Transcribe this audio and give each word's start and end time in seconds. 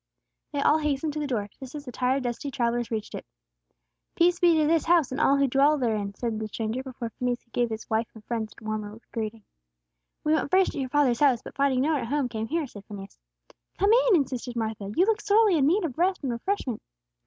They 0.51 0.59
all 0.63 0.79
hastened 0.79 1.13
to 1.13 1.19
the 1.19 1.27
door, 1.27 1.47
just 1.59 1.75
as 1.75 1.85
the 1.85 1.91
tired, 1.91 2.23
dusty 2.23 2.49
travellers 2.49 2.89
reached 2.89 3.13
it. 3.13 3.23
"Peace 4.15 4.39
be 4.39 4.57
to 4.57 4.65
this 4.65 4.85
house, 4.85 5.11
and 5.11 5.21
all 5.21 5.37
who 5.37 5.45
dwell 5.47 5.77
therein," 5.77 6.15
said 6.15 6.39
the 6.39 6.47
stranger, 6.47 6.81
before 6.81 7.11
Phineas 7.11 7.43
could 7.43 7.53
give 7.53 7.69
his 7.69 7.87
wife 7.87 8.09
and 8.15 8.25
friends 8.25 8.55
a 8.59 8.63
warmer 8.63 8.97
greeting. 9.13 9.43
"We 10.23 10.33
went 10.33 10.49
first 10.49 10.71
to 10.71 10.79
your 10.79 10.89
father's 10.89 11.19
house, 11.19 11.43
but, 11.43 11.53
finding 11.55 11.81
no 11.81 11.91
one 11.93 12.01
at 12.01 12.07
home, 12.07 12.29
came 12.29 12.47
here," 12.47 12.65
said 12.65 12.83
Phineas. 12.85 13.19
"Come 13.77 13.93
in!" 13.93 14.15
insisted 14.15 14.55
Martha. 14.55 14.85
"You 14.95 15.05
look 15.05 15.21
sorely 15.21 15.55
in 15.55 15.67
need 15.67 15.83
of 15.85 15.99
rest 15.99 16.23
and 16.23 16.31
refreshment." 16.31 16.81